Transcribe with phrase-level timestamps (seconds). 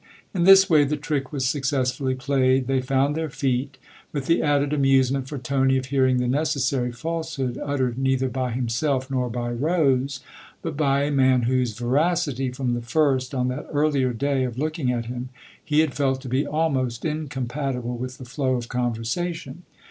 [0.33, 3.77] In this way the trick was successfully played they found their feet;
[4.11, 9.11] with the added amusement for Tony of hearing the necessary falsehood uttered neither by himself
[9.11, 10.19] nor by Rose,
[10.63, 14.91] but by a man whose veracity, from the first, on that earlier day, of looking
[14.91, 15.29] at him,
[15.63, 19.61] he had felt to be almost incompatible with the flow of conversation.